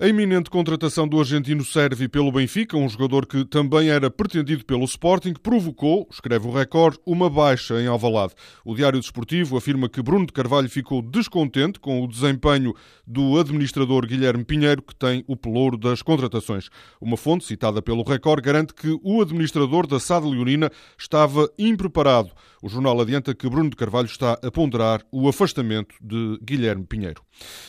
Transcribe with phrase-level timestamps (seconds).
[0.00, 4.86] A iminente contratação do argentino Servi pelo Benfica, um jogador que também era pretendido pelo
[4.86, 8.32] Sporting, provocou, escreve o Record, uma baixa em Alvalade.
[8.64, 12.72] O Diário Desportivo afirma que Bruno de Carvalho ficou descontente com o desempenho
[13.06, 16.70] do administrador Guilherme Pinheiro, que tem o pelouro das contratações.
[16.98, 22.30] Uma fonte citada pelo Record garante que o administrador da SAD Leonina estava impreparado.
[22.62, 27.20] O jornal adianta que Bruno de Carvalho está a ponderar o afastamento de Guilherme Pinheiro.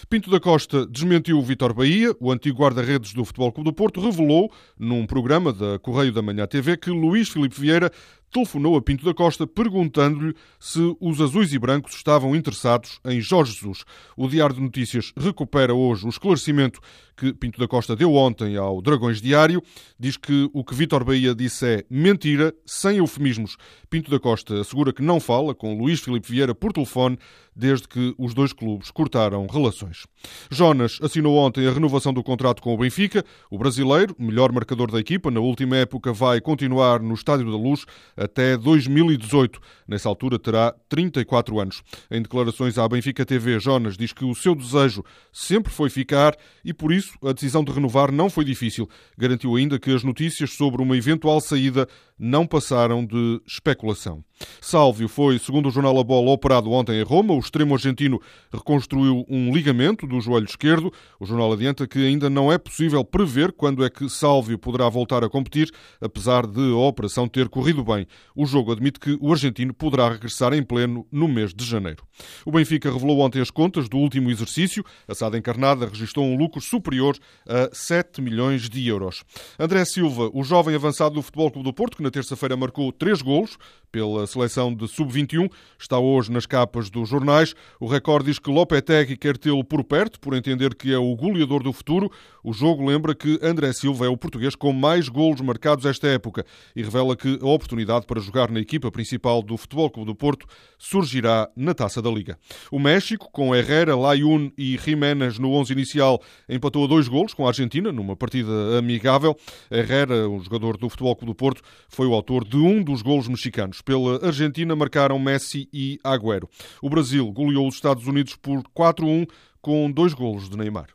[0.08, 4.02] Pinto da Costa desmentiu o Vitor Bahia, o antigo guarda-redes do Futebol Clube do Porto,
[4.02, 7.92] revelou, num programa da Correio da Manhã TV, que Luís Filipe Vieira
[8.34, 13.54] telefonou a Pinto da Costa perguntando-lhe se os azuis e brancos estavam interessados em Jorge
[13.54, 13.86] Jesus.
[14.18, 16.82] O Diário de Notícias recupera hoje o esclarecimento
[17.16, 19.62] que Pinto da Costa deu ontem ao Dragões Diário.
[20.00, 23.56] Diz que o que Vítor Bahia disse é mentira, sem eufemismos.
[23.90, 27.18] Pinto da Costa assegura que não fala com Luís Filipe Vieira por telefone
[27.56, 30.08] desde que os dois clubes cortaram relações.
[30.50, 33.24] Jonas assinou ontem a renovação do contrato com o Benfica.
[33.50, 37.86] O brasileiro, melhor marcador da equipa, na última época vai continuar no Estádio da Luz
[38.24, 39.60] até 2018.
[39.88, 41.84] Nessa altura terá 34 anos.
[42.10, 46.74] Em declarações à Benfica TV, Jonas diz que o seu desejo sempre foi ficar e
[46.74, 48.90] por isso a decisão de renovar não foi difícil.
[49.18, 54.24] Garantiu ainda que as notícias sobre uma eventual saída não passaram de especulação.
[54.62, 57.34] Sálvio foi, segundo o jornal A Bola, operado ontem em Roma.
[57.34, 58.20] O extremo argentino
[58.52, 60.92] reconstruiu um ligamento do joelho esquerdo.
[61.20, 65.24] O jornal adianta que ainda não é possível prever quando é que Sálvio poderá voltar
[65.24, 68.08] a competir, apesar de a operação ter corrido bem.
[68.36, 72.04] O jogo admite que o argentino poderá regressar em pleno no mês de janeiro.
[72.46, 74.84] O Benfica revelou ontem as contas do último exercício.
[75.08, 79.24] A SAD encarnada registrou um lucro superior a 7 milhões de euros.
[79.60, 83.22] André Silva, o jovem avançado do Futebol Clube do Porto, que na terça-feira marcou três
[83.22, 83.58] golos
[83.94, 87.54] pela seleção de sub-21, está hoje nas capas dos jornais.
[87.80, 91.62] O recorde diz que Lopetegui quer tê-lo por perto, por entender que é o goleador
[91.62, 92.12] do futuro.
[92.44, 96.44] O jogo lembra que André Silva é o português com mais golos marcados esta época
[96.76, 100.46] e revela que a oportunidade para jogar na equipa principal do Futebol Clube do Porto
[100.78, 102.38] surgirá na Taça da Liga.
[102.72, 107.46] O México, com Herrera, Layun e Jiménez no 11 inicial, empatou a dois golos com
[107.46, 109.38] a Argentina, numa partida amigável.
[109.70, 113.28] Herrera, o jogador do Futebol Clube do Porto, foi o autor de um dos golos
[113.28, 113.82] mexicanos.
[113.82, 116.50] Pela Argentina marcaram Messi e Agüero.
[116.82, 119.28] O Brasil goleou os Estados Unidos por 4-1
[119.62, 120.88] com dois golos de Neymar.